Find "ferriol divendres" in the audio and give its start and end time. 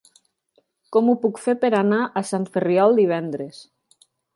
2.57-3.67